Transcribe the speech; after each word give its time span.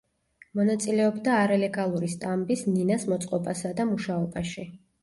მონაწილეობდა 0.59 1.35
არალეგალური 1.41 2.09
სტამბის 2.17 2.67
„ნინას“ 2.73 3.07
მოწყობასა 3.13 3.79
და 3.83 3.91
მუშაობაში. 3.93 4.73